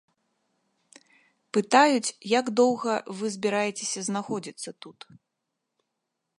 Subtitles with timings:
[1.57, 4.99] Пытаюць, як доўга вы збіраецеся знаходзіцца тут.